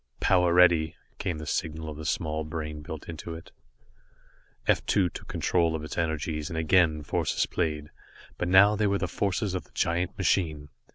[0.19, 3.51] "Power ready," came the signal of the small brain built into it.
[4.65, 7.91] F 2 took control of its energies and again forces played,
[8.39, 10.69] but now they were the forces of the giant machine.